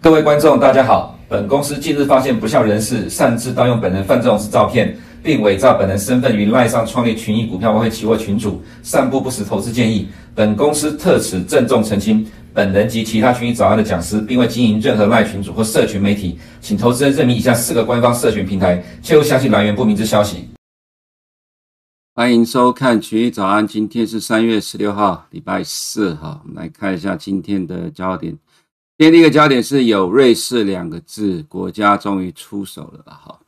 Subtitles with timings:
[0.00, 1.18] 各位观众，大家好。
[1.28, 10.06] 本公司近日发现不肖人士擅自盗用本人范仲式照片，并伪造本人身份于赖上创立群益股票外汇期货群组，散布不实投资建议。
[10.34, 12.24] 本公司特此郑重澄清，
[12.54, 20.50] 本人及其他群益早安的讲师，并未经营任何赖群组或社群媒体，请投资人认明以下四个官方社群平台，切勿相信来源不明之消息。
[22.14, 28.38] 欢迎收看群益早安，今天是三月十六号，礼拜四哈，我们来看一下今天的焦点。
[28.96, 33.40] 今天第一个焦点是有瑞士两个字，国家终于出手了哈。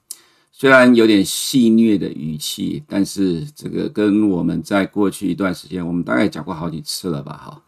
[0.51, 7.63] 虽然有点戏谑的语气，但是这个跟我们在过去一段时间，我们大概讲过好几次了吧哈。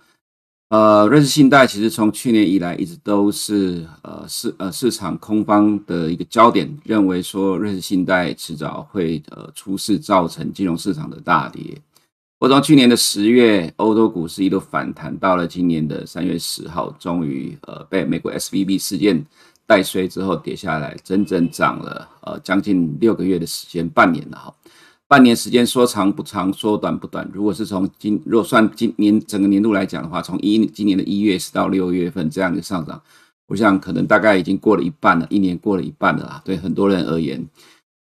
[0.70, 11.80] 呃，瑞士信贷其实从去年以来一直都是呃市呃市场空方的一个焦点，认为说瑞士信贷迟早会呃出事，造成金融市场的大跌。
[12.38, 19.24] 我从去年的十月，欧洲股市一路反弹，到了今年的三月十号，终于呃被美国 SVB 事件
[19.66, 24.54] 带衰之后跌下来，整整涨了呃将近六个月的时间，半年了哈。
[25.08, 27.26] 半年时间说长不长，说短不短。
[27.32, 33.02] 如果是从今，如果算今年整个年度来讲的话，从一今年的一月是到六月份这样的上涨，
[33.46, 36.42] 我想可能大概已经过了一半了，一年过了一半了啊。
[36.44, 37.42] 对很多人而言。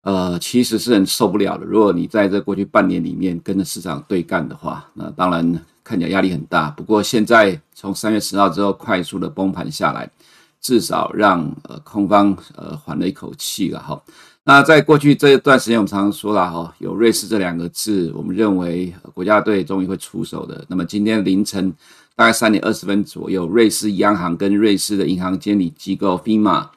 [0.03, 1.65] 呃，其实是很受不了的。
[1.65, 6.69] 如果你在这过去半年里面跟着市场对干的话，那当然看起来压力很大。
[6.71, 10.11] 不过现在从三月十号之后快速的崩盘下来，
[10.59, 14.03] 至少让呃空方呃缓了一口气了哈。
[14.45, 20.65] 那在过去这一段时间，我们常常说了哈，有瑞士这两个字，我们认为国家队终于会出手的。
[20.67, 21.73] 那么今天凌晨
[22.13, 26.67] 大概三点二十分左右，瑞士央行跟瑞士的银行监理机构 FIMA，。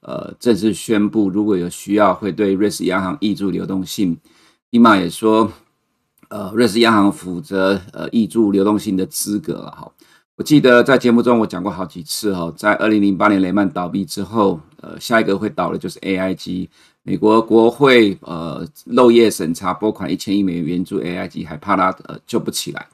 [0.00, 4.18] 呃，正式宣布，如果有需要，会对瑞士央行挹注流动性。
[4.72, 5.52] FIMA 也说，
[6.28, 9.88] 呃，瑞士央行负责呃挹注流动性的资格了哈。
[10.34, 16.68] 我记得在节目中我讲过好几次哈，在二零零八年雷曼倒闭之后，呃，下一个会倒的就是 AIG。
[17.04, 22.86] 美国国会呃漏夜审查拨款一千亿美元援助 AIG，还怕它呃救不起来。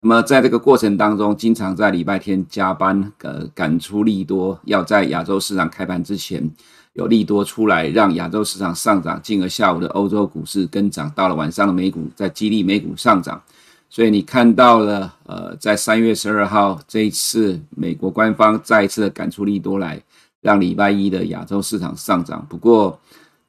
[0.00, 6.46] 那么在这个过程当中，经常在礼拜天加班，呃，赶出利多，要在亚洲市场开盘之前
[6.92, 13.42] 有利多出来，让亚洲市场上涨，进而下午的欧洲股市跟涨，到了晚上的美股再激励美股上涨。
[13.88, 20.02] 所以你看到了，呃，在三月十二号这一次，美国官方再一次的赶出利多来，
[20.42, 22.44] 让礼拜一的亚洲市场上涨。
[22.46, 23.00] 不过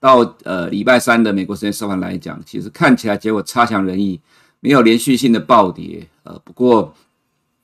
[0.06, 4.22] 到呃礼拜三的美国时间收盘来讲，其实看起来结果差强人意。
[4.60, 6.92] 没有连续性的暴跌，呃，不过，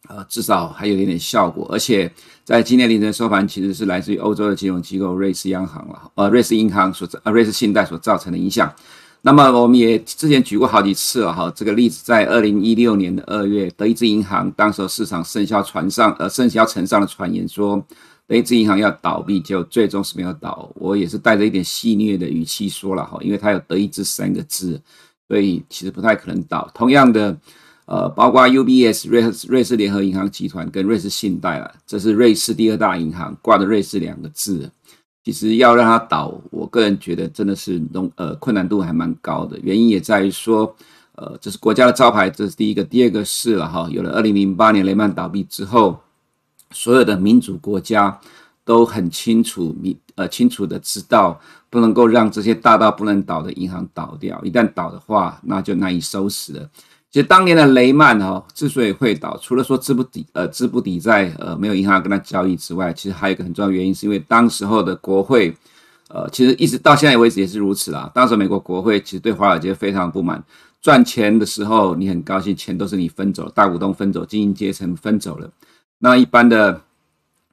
[0.08, 2.12] 呃，至少还有一点点效果，而且
[2.44, 8.72] 在今天凌晨收盘，其实是来自于欧洲的金融机构瑞士央行了，呃，瑞士银行所呃瑞士信贷所造成的影响。
[9.24, 17.84] 那么我们也之前举过好几次了哈，这个例子在二零一六年的二月，德意志银行当时市场甚嚣传上，呃，甚嚣尘上的传言说
[18.32, 20.72] 德意志银行要倒闭，就最终是没有倒。
[20.76, 24.82] 我也是带着一点戏谑的语气说了哈，因为它有德意志三个字。
[25.28, 26.72] 所以其实不太可能倒。
[26.74, 27.38] 同样的，
[27.88, 34.72] 呃，包括 UBS 瑞士瑞士联合银行集团跟瑞士信贷了，这是瑞士第二大银行，挂着瑞士两个字。
[35.26, 39.60] 其实要让它倒，我个人觉得真的是容呃困难度还蛮高的。
[39.62, 40.74] 原因也在于说，
[41.16, 42.82] 呃，这是国家的招牌，这是第一个。
[42.82, 46.00] 第二个是了哈，有了二零零八年雷曼倒闭之后，
[46.72, 48.20] 所有的民主国家
[48.64, 51.40] 都很清楚明呃清楚的知道。
[51.72, 56.70] 不能够让这些大到不能倒的银行倒掉，一旦倒的话，那就难以收拾了。
[57.10, 65.56] 其实当年的雷曼哈之所以会倒，除了说资不抵呃资不抵债呃没有银行跟他交易之外，其实还有一个很重要原因，是因为当时候的国会
[66.10, 68.12] 呃其实一直到现在为止也是如此啦。
[68.14, 70.44] 当时美国国会其实对华尔街非常不满，
[70.82, 75.50] 赚钱的时候你很高兴，钱都是你分走，大股东分走，精英阶层分走了，
[76.02, 76.82] 那一般的。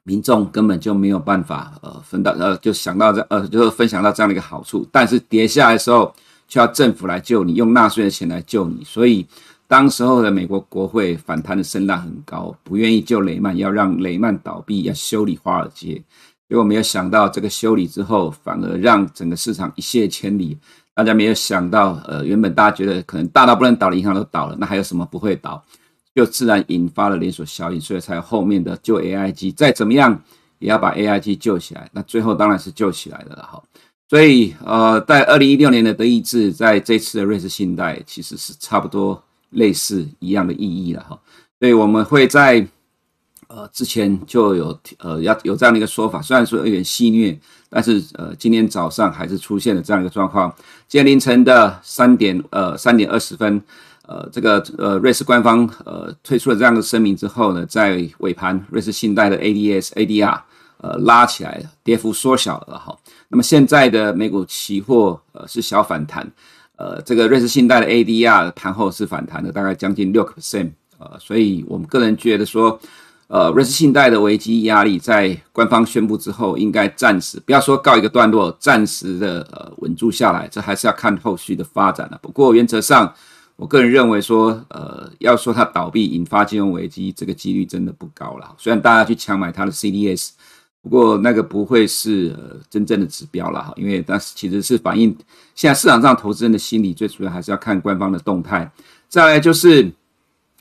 [0.03, 4.87] 民众根本就没有办法，呃，分到，呃，就想到这，呃，就是分享到这样的一个好处。
[4.91, 6.11] 但是跌下来的时候，
[6.47, 8.83] 却要政府来救你，用纳税的钱来救你。
[8.83, 9.27] 所以，
[9.67, 16.01] 当时候的美国国会反弹的声浪很高，不愿意救雷曼，要让雷曼倒闭，要修理华尔街。
[16.47, 20.57] 结果没有想到，这个修理之后，反而让整个市场一泻千里。
[20.95, 25.63] 大家没有想到，呃，原本大家觉得可能大到不能倒的银行都倒了，那还有什么不会倒？
[26.15, 30.21] 就自然引发了连锁效应，所以才有后面的救 AIG，再怎么样
[30.59, 31.89] 也要把 AIG 救起来。
[31.93, 33.63] 那最后当然是救起来的了哈。
[34.09, 41.19] 所以呃，在二零一六年的德意志，在这次的瑞士信贷其实是差不多类似一样的意义了哈。
[41.59, 42.67] 所以我们会在
[43.47, 47.37] 呃，之前就有呃要有这样的一个说法，虽然说有点戏谑，
[47.69, 50.53] 但是呃，今天早上还是出现了这样一个状况。
[50.87, 53.61] 今天凌晨的三点呃三点二十分，
[54.07, 60.39] 呃，这个呃瑞士官方呃推出了这样的声明之后呢，在尾盘瑞士信贷的 ADS ADR
[60.77, 62.97] 呃拉起来了，跌幅缩小了哈。
[63.27, 66.27] 那么现在的美股期货呃是小反弹，
[66.75, 72.79] 呃，这个瑞士信贷的 ADR 盘后是反弹的，大概将近六个 percent，呃，所以我们个人觉得说。
[73.29, 82.17] 呃，瑞士信贷的危机压力在官方宣布之后，应该暂时不要说告一个段落，暂时的呃稳住下来，这还是要看后续的发展了。
[82.23, 83.13] 不过原则上，
[83.55, 88.55] 我个人认为说，呃，要说它倒闭引发金融危机，这个几率真的不高了。
[88.57, 90.31] 虽然大家去抢买它的 CDS，
[90.81, 95.15] 不过那个不会是呃真正的指标了哈，因为它其实是反映
[95.53, 98.71] 现在市场上投资人的心理，最主要还是要看官方的动态。
[99.07, 99.91] 再来就是。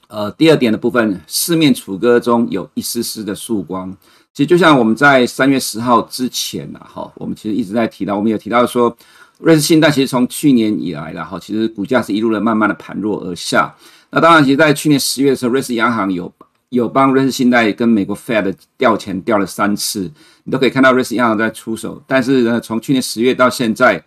[0.08, 3.94] 呃，第二点的部分，四面楚歌中有一丝丝的曙光。
[4.32, 8.96] 其实就像我们在三月十号之前呢，哈，我们其实一直在提到，我们有提到说，
[9.38, 13.74] 瑞士信贷其实从去年以来，然后其实股价是一路的慢慢的盘弱而下。
[14.10, 16.32] 那当然，其实在去年十月的时候，瑞士央行有
[16.70, 20.10] 有帮瑞士信贷跟美国 Fed 调钱调了三次，
[20.44, 22.02] 你都可以看到瑞士央行在出手。
[22.06, 24.02] 但是呢，从去年十月到现在。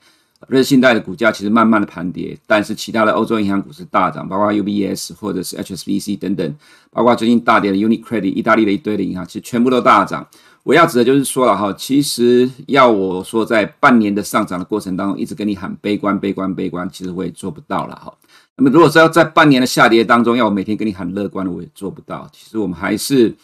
[0.47, 6.55] 瑞信贷的股价其实慢慢的盘跌，但是其他的欧洲银行股市大涨，包括 UBS 或者是 HSBC 等等，
[6.91, 10.27] 包括最近大跌的 UniCredit，意大利的一堆的银行，其实全部都大涨。
[10.63, 18.13] 我要指的就是说了哈，其实要我说在半年的上涨的过程当中，一直跟你喊悲观、悲观、悲观，其实我也做不到了哈。
[18.57, 22.29] 那么如果说要在半年的下跌当中，要我每天跟你喊乐观的，我也做不到。
[22.31, 23.35] 其实我们还是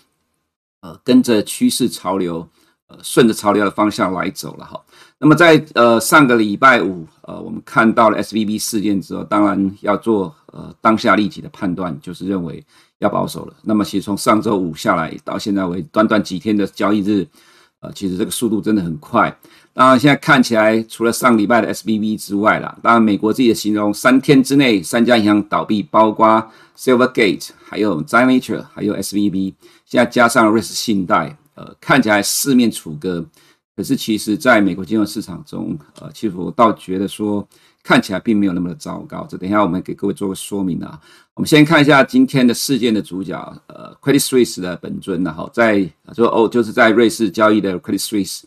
[0.81, 2.47] 呃跟着趋势潮流，
[2.87, 4.79] 呃顺着潮流的方向来走了哈。
[5.19, 12.63] 那么在呃上个礼拜五，呃我们看到了 SVB 事件之后，当然要做呃当下立即的判断，就是认为
[12.99, 13.53] 要保守了。
[13.63, 17.27] 那么其实从上周五下来到现在为短短几天的交易日，
[17.79, 19.35] 呃其实这个速度真的很快。
[19.73, 26.47] 当然现在看起来，除了上礼拜的 SVB 之外啦，当然美国自己的形容三天之内三家银行倒闭，包括
[26.77, 29.55] Silvergate，还有 Signature 还有 SVB，
[29.85, 33.25] 现在加上瑞士信贷，呃看起来四面楚歌。
[33.77, 37.47] 可是，其实，在美国金融市场中，呃，其实我倒觉得说，
[37.83, 39.23] 看起来并没有那么的糟糕。
[39.29, 40.99] 这等一下我们给各位做个说明啊。
[41.35, 43.37] 我们先看一下今天的事件的主角，
[43.67, 48.41] 呃，Credit Suisse 的本尊，然后在就哦，就是在瑞士交易的 Credit Suisse，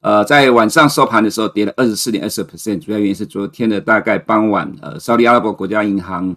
[0.00, 6.34] 呃，在晚上收盘的时候跌了二十四点二十 percent，主要原因是昨天的大概傍晚，呃，沙特阿拉伯国家银行，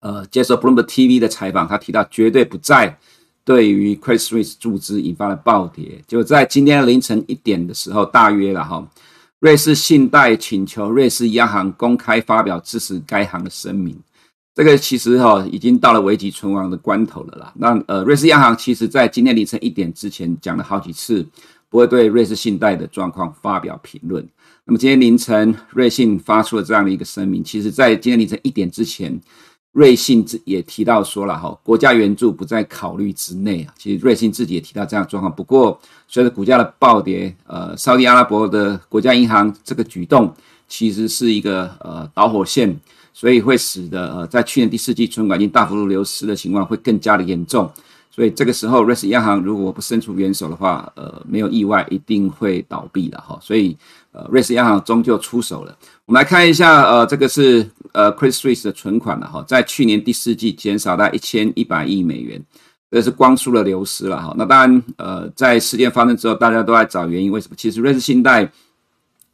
[0.00, 2.98] 呃，接受 Bloomberg TV 的采访，他提到绝对不在。
[3.46, 8.84] 对于 Credit Suisse 注资引发了暴跌，就在今天凌晨一点的时候，大约了哈，
[9.38, 13.96] 瑞士信贷请求瑞士央行公开发表支持该行的声明。
[14.52, 17.52] 这个其实哈已经到了危急存亡的关头了啦。
[17.54, 21.24] 那呃，瑞士央行其实在今天凌晨一点之前讲了好几次，
[21.68, 24.26] 不会对瑞士信贷的状况发表评论。
[24.64, 29.20] 那么今天凌晨，瑞信发出了这样的一个声明，其实在今天凌晨一点之前。
[29.76, 33.74] 瑞信自也提到说了哈，国家援助不在考虑之内啊。
[33.76, 35.30] 其实瑞信自己也提到这样的状况。
[35.30, 35.78] 不过
[36.08, 40.34] 随着股价的暴跌，呃，沙特阿拉伯的国家银行这个举动
[40.66, 42.74] 其实是一个呃导火线，
[43.12, 47.70] 所以会使得呃在去年第四季存款金大幅度流失的情况会更加的严重。
[48.10, 53.38] 所以这个时候瑞士央行如果不伸出援手的话，呃，没有意外一定会倒闭的哈。
[53.42, 53.76] 所以
[54.12, 55.76] 呃，瑞士央行终究出手了。
[56.06, 62.40] 我们来看一下，呃，这个是呃，Credit Suisse 的存款了哈，在去年第四季减少到一千一百亿美元，
[62.92, 64.32] 这是光速的流失了哈。
[64.38, 67.56] 那当然，呃，在事件发生之后，大家都在找原因，为什么？
[67.58, 68.48] 其实瑞士信贷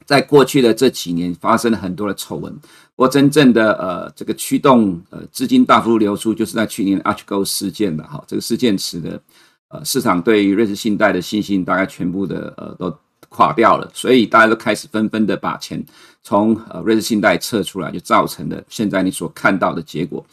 [0.06, 9.20] 在过去的这几年发生了很多的丑闻，不过真正的呃，这个驱动呃资金大幅度流出，就是在去年 Archgo 事件的哈，这个事件使得
[9.68, 12.96] 呃市场对于瑞士信贷的信心大概全部的呃都。
[13.32, 15.82] 垮掉了，所以大家都开始纷纷的把钱
[16.22, 20.24] 从呃瑞士信贷撤出来，就造成了现在你所看到的结果。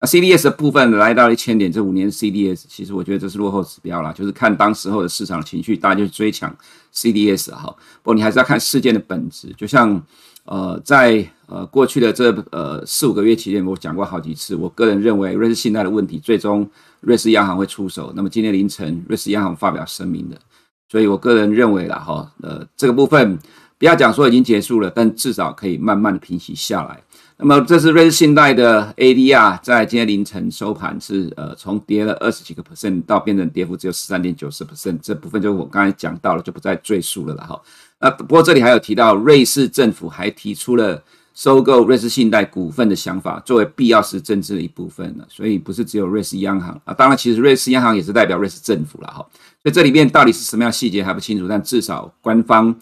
[0.00, 6.54] 那 CDS 的部分来到一千点，这五年 CDS 其实我觉得这是落后指标了，就是看当时候的市场情绪，大家就追抢
[6.92, 7.74] CDS 哈。
[8.02, 10.02] 不过你还是要看事件的本质，就像
[10.44, 16.68] 呃在呃过去的这呃四五个月期间，我讲过好几次，我个人认为瑞士信贷的问题最终
[17.00, 18.12] 瑞士央行会出手。
[18.14, 20.38] 那么今天凌晨瑞士央行发表声明的。
[20.88, 23.38] 所以我个人认为啦，哈，呃，这个部分
[23.78, 27.02] 不要讲说已经结束了，但至少可以慢慢的平息下来。
[27.38, 37.60] 那么这是瑞士信贷的 ADR，在今天凌晨收盘是呃从跌了二十几个 percent 到变成跌幅只有十三点九四 percent，这部分就我刚才讲到了，就不再赘述了啦，哈。
[38.00, 41.02] 那不过这里还有提到，瑞士政府还提出了
[41.34, 45.26] 收购瑞士信贷股份的想法，作为必要时政治的一部分了。
[45.28, 49.26] 所以不是只有瑞士央行啊，当然其实瑞士央行也是代表瑞士政府了哈。
[49.66, 52.72] 所以这里面到底是什么样细节还不清楚，但至少官方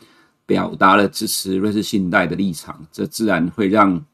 [0.45, 4.05] 表达了支持瑞士信贷的立场，这自然会让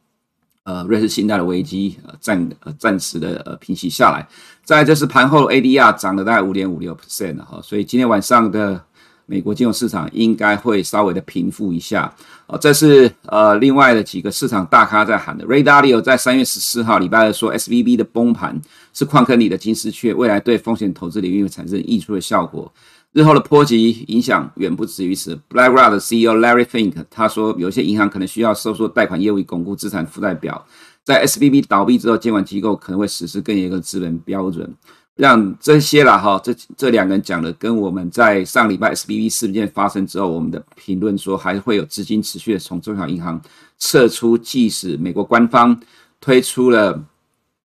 [0.63, 4.25] 呃瑞士信贷的危机呃暂呃暂时的呃平息下来。
[4.63, 8.85] 再来就是盘后 ADR 涨了大概五点五六 percent 哈，所以今天晚上的。
[9.31, 12.13] 美国金融市场应该会稍微的平复一下，
[12.49, 15.47] 哦，这是呃另外的几个市场大咖在喊的。
[15.47, 18.61] Ray Dalio 在三月十四号礼拜二说，SVB 的崩盘
[18.93, 22.73] 是矿坑里的金丝雀，未来对风险投资领域会产生溢出的效果，
[23.13, 25.39] 日后的波及影响远不止于此。
[25.49, 30.67] BlackRock 的 CEO Larry Fink 他说，有些银行可能需要收缩贷款业务以巩固资产负债表，
[31.05, 34.75] 在 SVB 倒闭之后，监管机构可能会实施更严格的资本标准。
[35.21, 43.39] 让这些啦哈，这这两个人讲的，跟我们在上礼拜 SVB 事件发生之后，我们的评论说，还会有资金持续的从中小银行
[43.79, 45.79] 撤出，即使美国官方
[46.23, 47.05] 推出了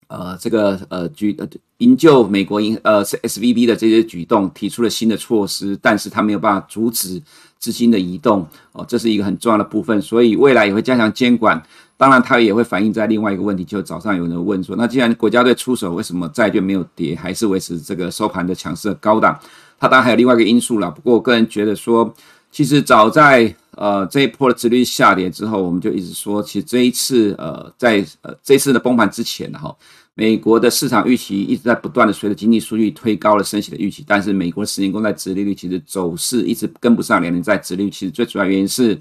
[0.08, 7.22] 呃这个呃举呃营救美国银呃是 SVB 的这些举动，提出了新的措施，但是他没有办法阻止
[7.60, 11.62] 资金的移动哦，这是一个很重要的部分，所以未来也会加强监管。
[11.96, 19.40] 当然，它也会反映在另外一个问题，就早上有人问说，那既然国家队出手，为什么债券没有跌，还是维持这个收盘的强势高档？
[19.80, 20.90] 它当然还有另外一个因素啦。
[20.90, 22.14] 不过我个人觉得说，
[22.52, 29.74] 其实早在呃这一波的殖利率下跌之后，我们就一直说，其实这一次呃在呃这次的崩盘之前哈，
[30.16, 39.00] 美国的市场预期一直在不断的随着经济数据推高了升息的预期，但是美国十年公债殖利率其实走势一直跟不上两年债殖利率，其实最主要原因是。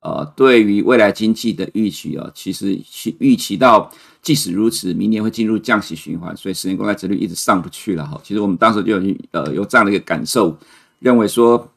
[0.00, 2.80] 呃，对于未来经济的预期啊，其实
[3.18, 3.90] 预期到，
[4.22, 8.20] 即使如此，明年会进入降息循环，所以十年公债殖率一直上不去了哈。
[8.22, 10.56] 其实我们当时就有呃有这样的一个感受，
[11.00, 11.68] 认为说，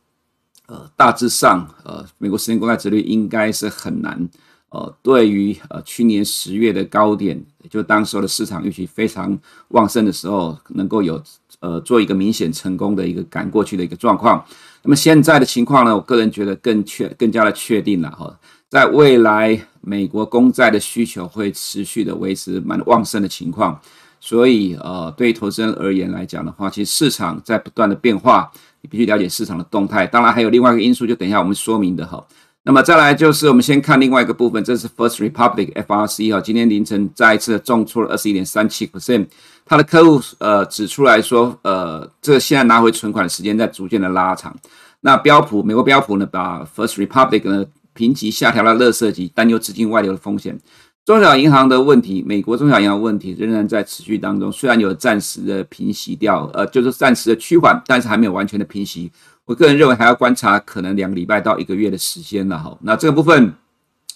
[0.67, 4.29] 呃，大致上呃，美国十年公债殖率应该是很难，
[4.69, 9.35] 呃，对于呃去年十月的高点，就当时候的市场预期非常
[9.69, 11.21] 旺盛的时候，能够有
[11.59, 14.45] 呃做一个明显成功的一个赶过去的一个状况。
[14.83, 18.35] 那么现在的情况呢，我个人觉得更确更加的确定了哈，
[18.69, 23.79] 在未来美国公债的需求会持续的维持蛮旺盛的情况，
[24.19, 30.07] 所以呃，对于投资人而言来讲的话，其实市场在不断的变化，你必须了解市场的动态。
[30.07, 32.25] 当然还有另外一个因素，就等一下我们说明的哈。
[32.63, 39.25] 那么再来就是我们先看另外一个部分，这是 First Republic FRC 哈，今天凌晨再一次重挫了二十一点三七 percent。
[39.65, 44.55] 他的客户呃指出来说，呃，这个现在拿回存款的时间在逐渐的拉长。
[44.99, 50.59] 那标普美国标普呢，把 First Republic 呢评级下调到垃圾级，担忧资金外流的风险。
[51.03, 59.11] 中小银行的问题，美国中小银行问题仍然在持续当中，虽然有暂时的平息掉，呃，就是暂时的趋缓，但是还没有完全的平息。
[59.51, 62.77] 我个人认为还要观察可能两个礼拜到一个月的时间了哈。
[62.83, 63.53] 那这个部分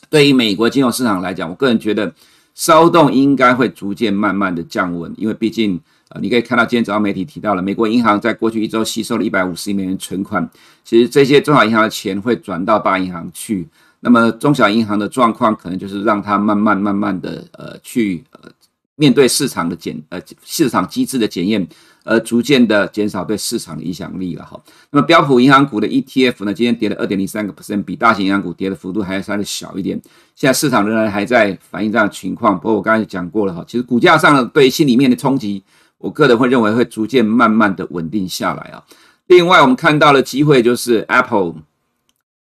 [0.10, 2.14] 对于美国金融市场来讲，我个人觉得。
[2.58, 5.78] 骚动应该会逐渐慢慢的降温，因为毕竟，
[6.08, 10.50] 呃，你可以看到今天早上媒体提到了，美国银行在过去一周吸收了一百五十亿美元存款，
[10.86, 13.68] 其实这些中小银行的钱会转到大银行去，
[14.00, 18.50] 那么中小银行的状况可能就是让它慢慢慢慢的呃去呃
[18.96, 21.68] 面对市场的检呃市场机制的检验。
[22.08, 24.62] 而逐渐的减少对市场的影响力了哈。
[24.92, 30.00] 那么标普银行股的 ETF 呢，今天跌了二点零三个 percent，比大型银行股跌的幅度还要稍微小一点。
[30.36, 35.64] 现在市场仍然还在反映这样的情况，不过我刚才讲过了哈，其实股价上对心里面的冲击，
[35.98, 38.84] 我个人会认为会逐渐慢慢的稳定下来啊。
[39.26, 41.54] 另外我们看到的机会就是 Apple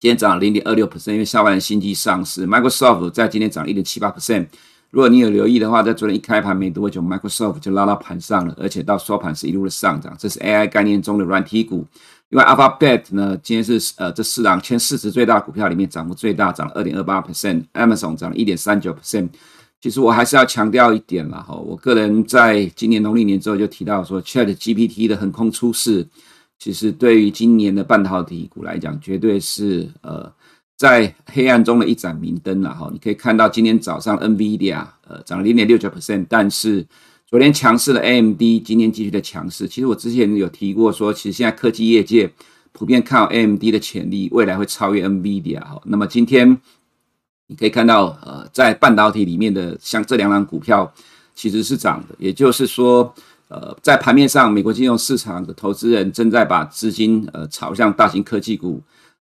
[0.02, 4.48] 今天涨了零点二六 percent，因为下半年新机上市；Microsoft 在今天涨一点七八 percent。
[4.94, 10.16] 如果你有留意的话，在昨天一开盘没多久，Microsoft 就拉到盘上了，而且到收盘是一路的上涨。
[10.20, 11.84] 这是 AI 概念中的软体股。
[12.30, 17.64] 另外，Alphabet 呢，今天是呃这四档前市值最大股票里面涨幅最大，涨了二点二八 percent。
[17.74, 19.30] Amazon 涨了一点三九 percent。
[19.82, 26.08] 其实我还是要强调一点啦，哈，我个人在今年农历年之后就提到说，ChatGPT 的横空出世，
[26.60, 30.32] 其实对于今年的半导体股来讲，绝对是呃。
[30.76, 36.86] 在黑暗中的一盏明灯了哈，你可以看到今天早上 NVIDIA 呃涨了零点六九 percent，但是
[37.26, 39.68] 昨天强势的 AMD 今天继续的强势。
[39.68, 42.30] 其实我之前有提过说，其实现在科技业界
[42.72, 45.80] 普遍看好 AMD 的潜力，未来会超越 NVIDIA 哈。
[45.86, 46.58] 那么今天
[47.48, 50.92] 你可以看到呃在半导体里面的像这两档股票
[51.34, 53.14] 其实是涨的，也就是说
[53.48, 58.82] 呃在盘面上，美国金融市场的投资人正在把资金呃朝向大型科技股。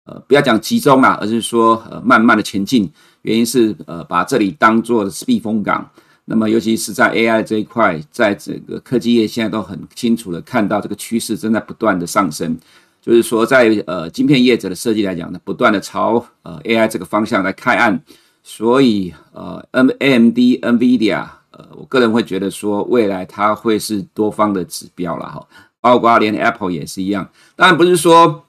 [0.06, 2.90] 呃，不要讲集中啦，而是说呃，慢慢的前进。
[3.22, 5.86] 原因是呃，把这里当做是避风港。
[6.24, 12.56] 那么，尤其是在 AI 这一块，在整个科技业现在都很清楚的看到这个趋势正在不断的上升。
[13.00, 18.00] 就是说在，呃晶片业者的设计来讲呢，不断的朝呃 AI 这个方向来开案。
[18.42, 25.44] 所以呃，N AMD、NVIDIA，呃，我个人会觉得说未来它会是多方的指标了哈，
[25.80, 27.28] 包括连 Apple 也是一样。
[27.56, 28.44] 当然不是说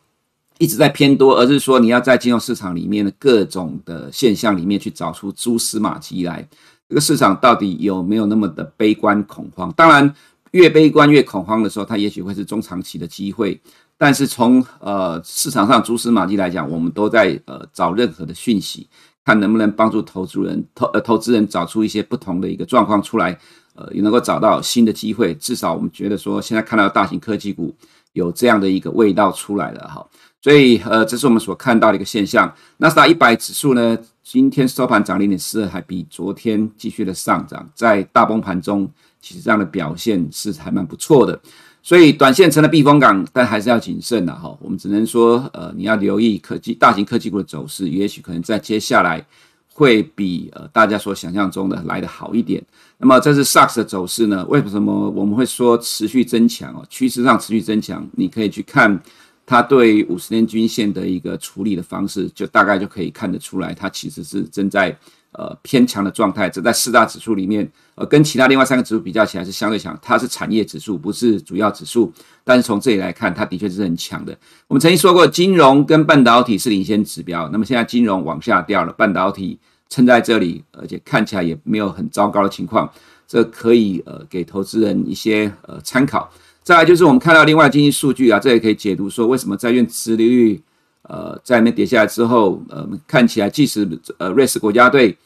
[0.60, 6.48] 一直在偏多，而是说你要在金融市场里面的各种的现象里面去找出蛛丝马迹来，
[6.90, 9.72] 这个市场到底有没有那么的悲观恐慌？
[9.74, 10.14] 当然，
[10.52, 13.60] 越悲观越恐慌的时候，它也许会是中长期的机会。
[14.00, 18.88] 但是从呃市场上蛛丝马迹来讲，我们都在呃找任何的讯息，
[19.26, 23.38] 看能不能帮助投资人投呃投资人找出一些不同的一个状况出来，
[23.74, 25.34] 呃也能够找到新的机会。
[25.36, 27.76] 至少我们觉得说，现在看到大型科技股
[28.14, 30.08] 有这样的一个味道出来了哈。
[30.42, 32.54] 所以呃这是我们所看到的一个现象。
[32.78, 38.90] 纳斯达克一百指数呢，今天收盘涨零点四，还比昨天继续的上涨，在大崩盘中，
[39.20, 41.40] 其实这样的表现是还蛮不错的。
[41.82, 44.54] 所以短线成了避风港，但还是要谨慎的哈。
[44.62, 49.26] 我们只能说，呃，你要留意科技大型科技股的走势，也许可能在接下来
[49.72, 52.62] 会比呃大家所想象中的来得好一点。
[52.98, 54.46] 那么这是 SOX 的走势呢？
[54.50, 56.86] 为什么我们会说持续增强哦？
[56.90, 59.00] 趋势上持续增强，你可以去看
[59.48, 64.96] 它对五十年均线的一个处理的方式，就大概就可以看得出来，它其实是正在。
[65.34, 69.96] 呃，偏强的状态，这在四大指数里面，呃，跟其他另外三个指数比较起来是相对强。
[70.02, 72.12] 它是产业指数，不是主要指数，
[72.44, 74.36] 但是从这里来看，它的确是很强的。
[74.68, 82.92] 我们曾经说过，金融跟半导体是领先指标，那么现在金融往下掉了，半导体撑在这里，而且看起来也没有很糟糕的情况，
[83.28, 86.32] 这可以呃给投资人一些呃参考。
[86.68, 90.62] 再来就是我们看到另外经济数据啊，这也可以解读说为什么债券殖利率
[91.04, 95.18] 呃在那跌下来之后，呃看起来即使呃瑞士国家队。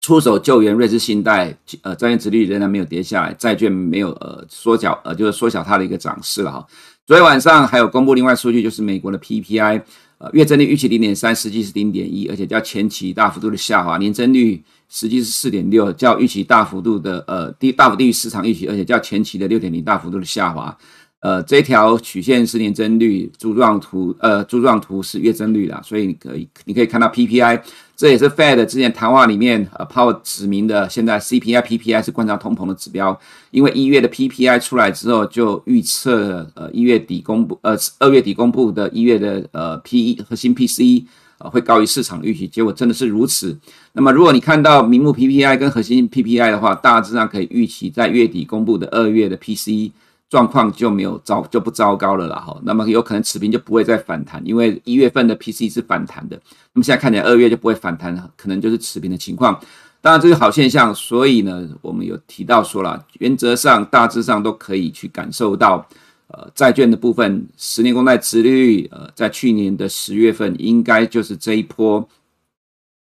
[0.00, 6.64] 出手救援瑞士信贷，呃，债券殖利率仍然没有跌下来，债券没有呃缩小，呃，就是缩小它的一个涨势了哈。
[7.04, 9.82] 昨天晚上还有公布另外数据，就是美国的 PPI，
[10.18, 20.76] 呃，月增率预期零点三，实际是零点一，而且较前期大幅度的下滑，年增率实际是四点六，较预期大幅度的呃低，大幅低于市场预期，而且较前期的六点零大幅度的下滑。
[21.20, 27.60] 呃，这条曲线是年增率，柱状图，呃，柱状图是月增率啦，所以你可以，你可以看到 PPI，
[27.96, 33.18] 这也是 Fed 之前谈话里面呃 Powell 指明的，现在 CPI、PPI 是观察通膨的指标，
[33.50, 41.04] 因为一月的 PPI 出来之后就预测，呃，一月底公布，呃，二月底公布的一月的呃 P 核心 PCE
[41.38, 43.58] 会高于市场预期，结果真的是如此。
[43.94, 49.92] 那么如果你看到名目 PPI 跟核心 PPI 的话，大致上可以预期在月底公布的二月的 PCE。
[50.28, 56.36] 状况就没有糟就不糟糕了啦哈，那么有可能持平就不会再反弹，因为一月份的 P C 是反弹的，
[56.72, 59.60] 那么现在看起来二月就不会反弹了，可能就是持平的情况。
[60.00, 65.84] 当然这是好现象，所以呢，我们有提到说了，原则上大致上都可以去感受到，
[66.28, 72.08] 呃，债券的部分，十年公债殖利率，呃，在去年的十月份应该就是这一波，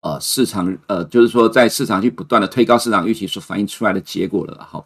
[0.02, 4.84] 呃，市场呃，就是说在市场去不断的推高市场预期所反映出来的结果了哈。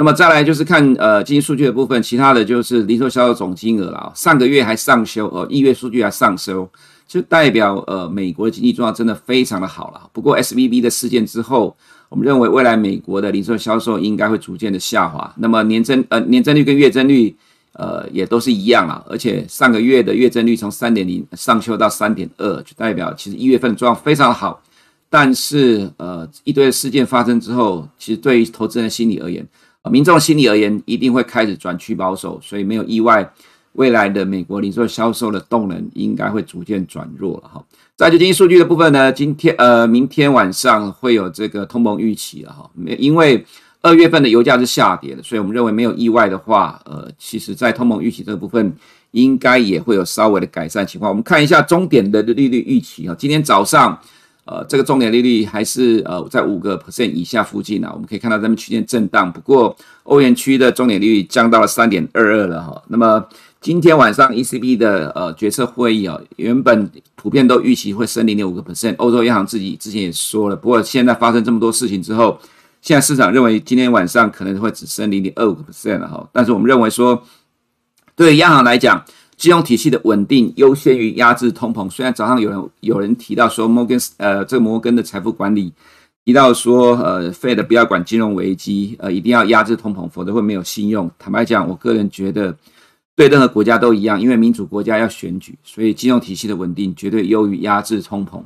[0.00, 4.10] 那么再来就是看呃经济数据的部分，其他的就是零售销售总金额了。
[4.14, 6.66] 上个月还上修，呃一月数据还上修，
[7.06, 10.08] 就代表呃美国的经济状况真的非常的好了。
[10.14, 11.76] 不过 SVB 的事件之后，
[12.08, 15.34] 我们认为未来美国的零售销售应该会逐渐的下滑。
[15.36, 17.36] 那么年增呃年增率跟月增率
[17.74, 24.62] 呃也都是一样了，而且上个月的月增率从三点零上修到三点二，就代表其实一月份的状况非常好。
[25.10, 29.46] 但是呃一堆事件发生之后，其实对于投资人心理而言，
[29.88, 33.32] 民众心理而言，一定会开始转趋保守，所以没有意外，
[33.72, 37.64] 未来的美国零售销售的动能应该会逐渐转弱了哈。
[37.96, 42.70] 在就经济数据的部分呢，今天呃，明天晚上会有这个通膨预期了哈。
[42.74, 43.42] 没因为
[43.80, 48.74] 二月份的油价是下跌的，所以我们认为没有意外的话，呃，其实在通膨预期这个部分
[49.12, 51.08] 应该也会有稍微的改善情况。
[51.08, 53.98] 我们看一下终点的利率预期啊，今天早上。
[54.50, 59.32] 呃，这个重点利率还是呃在五个 percent 以下附近、啊，我们可以看到这边区间震荡。
[59.32, 62.82] 不过欧元区的重点利率降到了三点二二了哈。
[62.88, 63.24] 那么
[63.60, 70.56] 今天晚上 ECB 的呃决策会议啊，原本普遍都预期会升零点五个 percent，欧洲央行自己之前也说了。
[70.56, 72.36] 不过现在发生这么多事情之后，
[72.80, 76.28] 现在市场认为今天晚上可能会只升零点二五个 percent 了哈。
[76.32, 77.22] 但是我们认为说，
[78.16, 79.04] 对央行来讲，
[79.40, 81.88] 金融体系的稳定优先于压制通膨。
[81.88, 85.72] 虽然早上有人有人提到说摩根呃这个摩根的财富管理
[86.26, 91.10] 提到说呃 Fed 不要管金融危机，呃一定要压制通膨，否则会没有信用。
[91.18, 92.54] 坦白讲，我个人觉得
[93.16, 98.42] 对任何国家都一样，因为民主国家要选举，所以金融体系的稳定绝对优于压制通膨。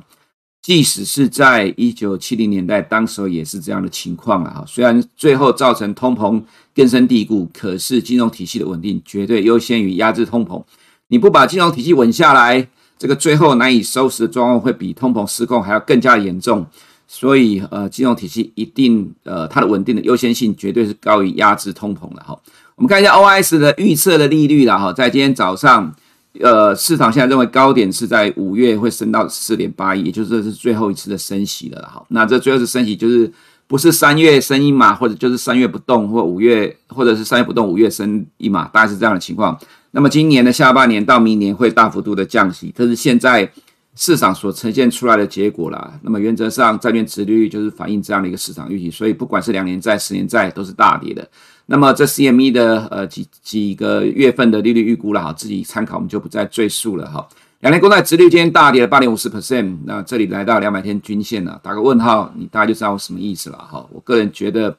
[0.61, 4.63] 即使是在一九七零年代，当时也是这样的情况了哈。
[4.65, 6.41] 虽然最后造成通膨
[6.73, 10.63] 根深蒂固，可是金融体系的稳定绝对优先于压制通膨。
[11.07, 16.65] 你不把金融体系稳下来，这个最后难以收拾的状况会比通膨失控还要更加严重。
[17.07, 22.35] 所以呃，金融体系一定呃，它的稳定的优先性绝对是高于压制通膨的哈。
[22.75, 25.93] 我们看一下 OIS 的预测的利率了哈，在今天早上，
[26.41, 32.03] 呃，市场现在认为高点是在五月会升到四点八一，也就是这是最后一次的升息了哈。
[32.09, 33.31] 那这最后一次升息就是
[33.67, 39.55] 不是三月升一码，或者就是三月不动，或五月或者是三月不动，五月升一码，大概是这样的情况。
[39.95, 43.49] 那么今年的下半年到明年会大幅度的降息，这是现在。
[43.97, 51.25] 市场所呈现出来的结果啦，那么原则上债券殖率就是反映这样的一个市场预期，所以不管是两年债、十年债都是大跌的。
[51.67, 57.25] 那么这 CME 的呃几几个月份的利率预估了哈，自己参考，我们就不再赘述了哈。
[57.61, 63.87] 两年公债殖率今天大跌了八点五十 percent，那这里来到两百天均线了，打个问号，你大概就知道我什么意思了哈。
[63.93, 64.75] 我个人觉得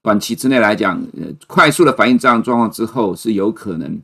[0.00, 4.00] 短期之内来讲，呃，快速的反映这样状况之后，是有可能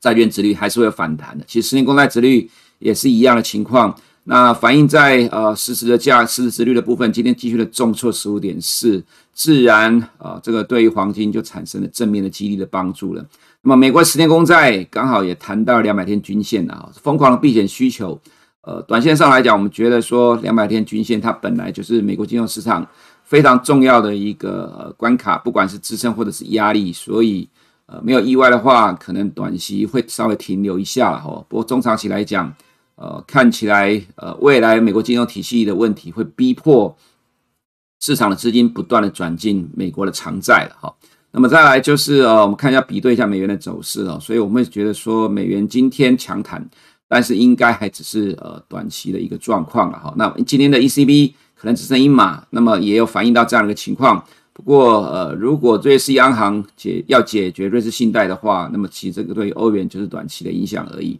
[0.00, 1.44] 债券殖利率还是会有反弹的。
[1.46, 2.50] 其实十年公债殖利率。
[2.80, 13.26] 也是一样的情况，那反映在呃实时的价、实时殖率的部分，今天继续的重挫十五点四，自然啊、呃，这个对于黄金就产生了正面的激励的帮助了。
[13.62, 18.16] 那么美国十年公债刚好也谈到两百天均线了啊，疯狂的避险需求。
[18.60, 22.86] 呃，短线上来讲，我们觉得说两百天均线它本来就是美国金融市场
[23.24, 27.48] 非常重要的一个呃关卡，不管是支撑或者是压力，所以
[27.88, 31.44] 呃没有意外的话，可能短期会稍微停留一下了哈。
[31.48, 32.54] 不过中长期来讲，
[32.96, 36.94] 呃，看起来，呃，未来美国金融体系的问题会逼迫
[38.00, 40.94] 市场的资金不断的转进美国的长债了哈。
[41.30, 44.18] 那么再来就是，呃，我们看一下比对一下美元的走势哦。
[44.20, 46.68] 所以我们会觉得说，美元今天强弹，
[47.08, 50.12] 但是应该还只是呃短期的一个状况了哈。
[50.16, 54.24] 那今天的 ECB 可能只剩一码，那么也有反映到这样的一个情况。
[54.58, 61.16] 不过，呃，如果瑞士央行解要解决瑞士信贷的话，那么其实这个对欧元就是短期的影响而已。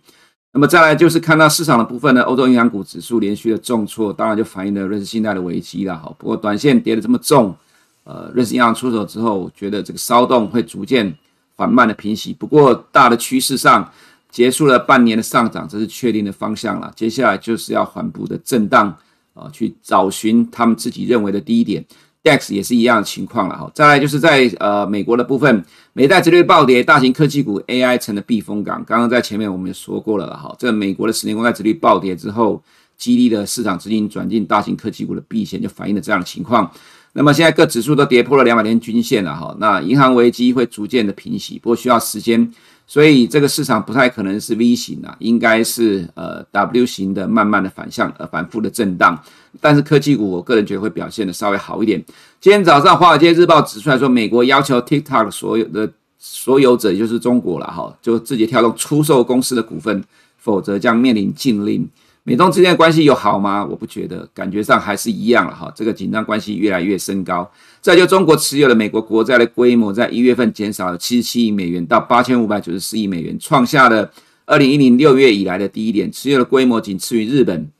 [0.52, 6.12] 那么再来就是看到市场的部分呢，欧洲银行股指数连续的重挫，当然就反映了瑞士信贷的危机了哈。
[6.18, 7.54] 不过短线跌得这么重，
[8.02, 11.14] 呃，瑞士银行出手之后，我觉得这个骚动会逐渐
[11.54, 12.34] 缓慢的平息。
[12.34, 13.88] 不过大的趋势上
[14.32, 16.92] 结束了半年的上涨，这是确定的方向了。
[16.96, 18.92] 接下来就是要缓步的震荡
[19.34, 21.84] 啊，去找寻他们自己认为的低点。
[22.24, 28.84] DAX 也是一样的情况了哈，再来就是在呃美国的部分，美债殖利率暴跌，大型科技股 AI 成了避风港。
[28.84, 32.62] 刚刚在前面我们也说过了哈，这个美国的十年公债殖利率暴跌之后，
[32.96, 36.70] 激励的市场资金转进大型科技股的避险，就反映了这样的情况。
[37.12, 42.52] 那么现在各指数都跌破了两百天均线了哈，那银行危机会逐渐的平息，不过需要时间。
[42.88, 49.22] 所以这个市场不太可能是 V 型啊，应该是呃 W 型的，慢慢的反向呃反复的震荡。
[49.60, 52.02] 但是科技股，我个人觉得会表现的稍微好一点。
[52.40, 60.02] 今天早上《华尔街日报》指出来说，美国要求 TikTok 所有的所有者，就是中国了哈，就字节跳动出售公司的股份，
[60.38, 61.86] 否则将面临禁令。
[62.28, 63.64] 美中之间的关系有好吗？
[63.64, 65.72] 我不觉得，感觉上还是一样了哈。
[65.74, 67.50] 这个紧张关系越来越升高。
[67.80, 74.10] 再就中国持有的美国国债的规模，在一月份减少了七十七亿美元，到八千五百九十四亿美元，创下了
[74.44, 76.12] 二零一零六月以来的低点。
[76.12, 77.70] 持有的规模仅次于日本。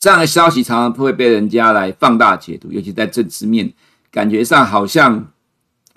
[0.00, 3.72] 这样的消息常常会被人家来放大解读，尤其在政治面，
[4.10, 5.30] 感觉上好像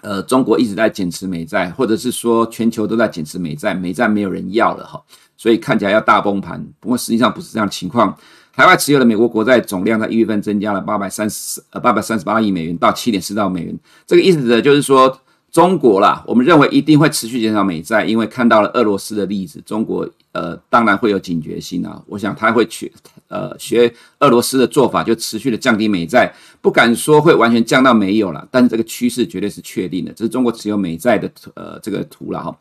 [0.05, 5.01] 呃中国一直在减持美债，或者是说全球都在减持美债，美债没有人要了哈。
[5.35, 8.15] 所以看起来要大崩盘，不过实际上不是这样情况。
[8.51, 13.77] 海外持有的美国国债总量在一月份增加了八百三十呃八百三十八亿美元到七点四兆美元。
[14.07, 15.19] 这个意思呢，就是说
[15.51, 22.03] 中国啦，我们认为一定会持续减少美债，因为看到了俄罗斯的例子，中国呃当然会有警觉心啊。
[22.05, 22.91] 我想他会去
[23.29, 30.11] 呃学俄罗斯的做法，就持续的降低美债，不敢说会完全降到没有了，但是这个趋势绝对是确定的。
[30.11, 32.55] 这是中国持有美债的呃这个图了哈。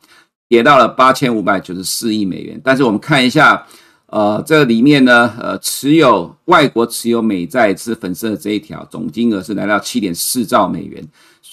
[0.47, 3.65] 跌到了八千五百九十四亿美元，但是我们看一下，
[4.05, 11.03] 呃，这里面呢，呃，持有外国持有美债是粉色的这一条，总金额是来到七点四兆美元，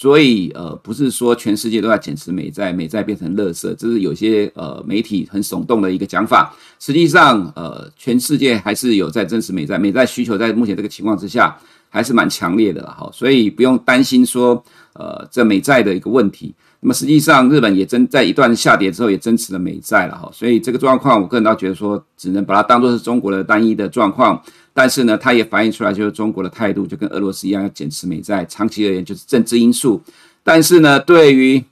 [0.03, 6.53] 所以呃，不是说全世界都在减持美债，美债变成垃圾，这是有些呃媒体很耸动的一个讲法。
[6.81, 11.57] 实际上，呃，全世界还是有在增持美债，美债需求在目前这个情况之下
[11.89, 14.61] 还是蛮强烈的哈，所以不用担心说，
[14.95, 16.53] 呃，这美债的一个问题。
[16.81, 24.43] 那么实际上，日本也增在一段下跌之后也增持了美债了哈，所以这个状况，我个人倒觉得说，只能把它当作是中国的单一的状况。
[24.75, 30.03] 但是呢，它也反映出来就是中国的态度，就跟俄罗斯一样要减持美债，长期而言就是政治因素。
[30.43, 31.63] 但是呢，对于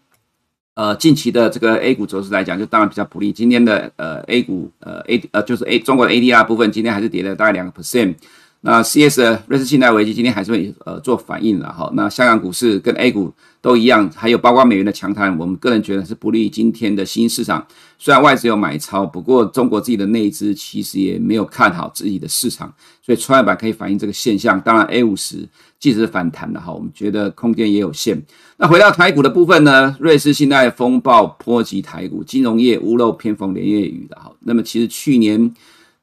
[0.74, 3.32] 呃近期的这个 A 股走势来讲，就当然比较不利。
[3.32, 8.14] 今天的呃 A 股呃 A 呃就是 A 中国的 ADR 部分，今天还是跌了大概两个 percent。
[8.62, 11.90] 那 CS 瑞士信贷危机今天还是会呃做反应了哈。
[11.94, 13.32] 那香港股市跟 A 股
[13.62, 17.66] 都一样，还有包括美元的强弹，我们个人觉得是不利于今天的新市场。
[18.02, 22.72] 虽然外资有买超，不过中国自己的内资其实也没有看好自己的市场，
[23.04, 24.58] 所以创业板可以反映这个现象。
[24.62, 25.46] 当然 A 五十
[25.78, 28.20] 即使反弹的哈，我们觉得空间也有限。
[28.56, 34.32] 那回到台股的部分呢，瑞士信贷风暴波及台股，金融业屋漏偏逢连夜雨的哈。
[34.40, 35.54] 那么其实去年。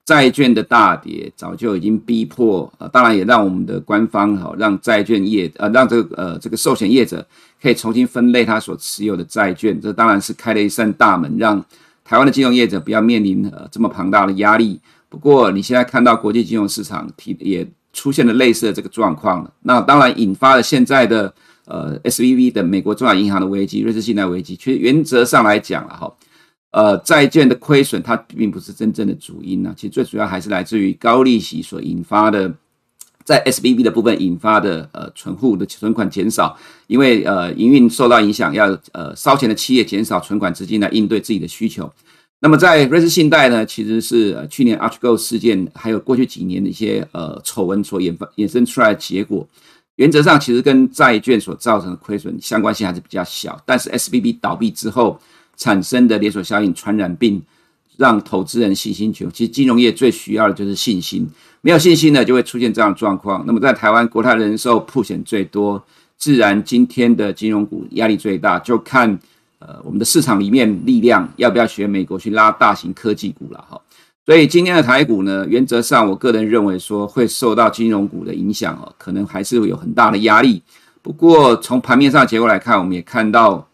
[0.07, 7.27] 债券的大跌早就已经逼迫，呃，当然也让我们的官方哈，让债券业呃，让这个呃这个寿险业者
[7.61, 11.61] 可以重新分类他所持有的债券，这当然是开了一扇大门，让
[12.07, 14.79] 台湾的金融业者不要面临呃这么庞大的压力。
[15.09, 21.33] 不过你现在看到国际金融市场提也出现了类似的这个状况了，那当然引发了现在的
[21.65, 24.55] 呃 SVB 的美国中小银行的危机、瑞士信贷危机。
[24.55, 26.13] 其实原则上来讲了哈。
[26.71, 32.53] 呃，债券的亏损它并不是真正的主因呢、啊，其实最主要还是来自于高利息所引发的，
[33.27, 41.91] 在 SBB 的部分引发的呃存户的存款减少，因为呃营运受到影响，要呃烧钱的企业减少存款资金来应对自己的需求。
[42.39, 49.45] 那么在瑞士信贷呢，其实是、呃、去年 ArchGo 事件还有过去几年的一些呃丑闻所衍发衍生出来的结果，
[49.97, 55.19] 原则上其实跟债券所造成的亏损相关性还是比较小，但是 SBB 倒闭之后。
[55.59, 57.41] 产生的连锁效应、传染病，
[57.97, 59.29] 让投资人信心全。
[59.31, 61.27] 其实金融业最需要的就是信心，
[61.61, 63.43] 没有信心呢，就会出现这样的状况。
[63.45, 65.83] 那么在台湾，国泰人寿破险最多，
[66.17, 68.57] 自然今天的金融股压力最大。
[68.59, 69.19] 就看
[69.59, 73.81] 呃我们的市场里面力量要不要学美国去拉大型科技股了哈。
[74.25, 80.61] 所以今天的台股呢，原则上我个人认为说会受到金融股的影响哦，可能还是会有很大的压力。
[81.01, 83.67] 不过从盘面上结构来看，我们也看到。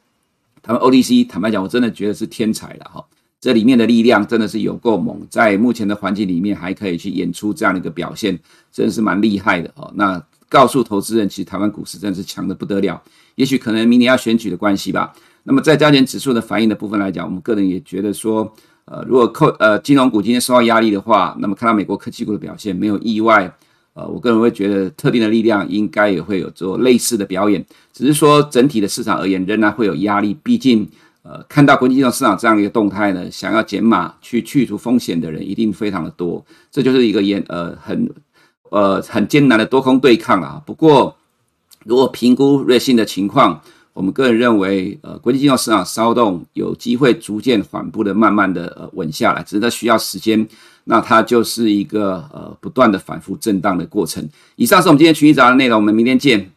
[0.65, 3.03] 他们 O D C，坦白讲，我真的觉得是天才了哈，
[3.43, 8.39] 这里面的力量真的是有够猛，在目前的环境里面还可以去演出这样的一个表现，
[8.71, 9.91] 真的是蛮厉害的哦。
[9.95, 13.03] 那告诉投资人，其实台湾股市真的是强得不得了。
[13.35, 15.13] 也许可能明年要选举的关系吧。
[15.43, 18.49] 那么在加权指数的反应的部分来讲，我们个人也觉得说，
[18.85, 23.53] 呃，如果扣呃金融股今天受到压力的话，那么看到美国科技股的表现，没有意外。
[23.93, 30.33] 呃，我个人会觉得特定的力量应该也会有做类似的表演，只是说整体的市场而言仍然会有压力。
[30.41, 30.87] 毕竟，
[31.23, 38.13] 呃，看到国际金融市场这样一个动态呢，想要减码去去除风险的人一定非常的多，这就是一个严呃很
[38.69, 40.61] 呃很艰难的多空对抗啊。
[40.65, 41.15] 不过，
[41.85, 43.61] 如果评估瑞信的情况，
[43.93, 50.45] 我们个人认为，呃，国际金融市场骚动有机会逐渐缓步的慢慢的呃稳下来，只是它需要时间。
[50.85, 54.27] 那它就是一个呃不断的反复震荡的过程。
[54.57, 56.51] 以上是我们今天群益早的内容，我们明天见。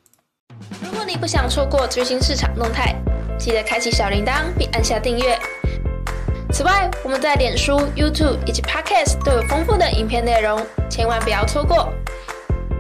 [0.83, 3.01] 如果你不想错过最新市场动态，
[3.39, 5.39] 记得开启小铃铛并按下订阅。
[6.53, 11.93] 此外，我们在脸书、YouTube 以及 Podcast 都有丰富的影片内容，千万不要错过。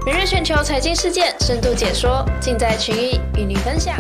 [0.07, 3.97] 每日全球财经事件深度解说，尽在群益与您分享。